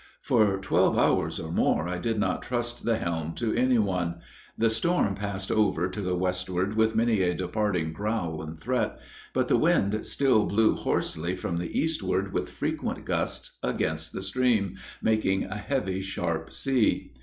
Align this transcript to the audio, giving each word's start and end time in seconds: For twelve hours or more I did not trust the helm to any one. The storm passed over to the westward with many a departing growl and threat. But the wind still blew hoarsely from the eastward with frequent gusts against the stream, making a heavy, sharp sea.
For 0.23 0.57
twelve 0.57 0.97
hours 0.97 1.39
or 1.39 1.51
more 1.51 1.87
I 1.87 1.99
did 1.99 2.17
not 2.19 2.41
trust 2.41 2.85
the 2.85 2.97
helm 2.97 3.33
to 3.35 3.53
any 3.55 3.77
one. 3.77 4.15
The 4.57 4.71
storm 4.71 5.13
passed 5.13 5.51
over 5.51 5.87
to 5.89 6.01
the 6.01 6.15
westward 6.15 6.75
with 6.75 6.95
many 6.95 7.21
a 7.21 7.35
departing 7.35 7.93
growl 7.93 8.41
and 8.41 8.59
threat. 8.59 8.97
But 9.31 9.47
the 9.47 9.57
wind 9.59 10.07
still 10.07 10.47
blew 10.47 10.75
hoarsely 10.75 11.35
from 11.35 11.57
the 11.57 11.77
eastward 11.79 12.33
with 12.33 12.49
frequent 12.49 13.05
gusts 13.05 13.59
against 13.61 14.11
the 14.11 14.23
stream, 14.23 14.75
making 15.03 15.43
a 15.43 15.55
heavy, 15.57 16.01
sharp 16.01 16.51
sea. 16.51 17.13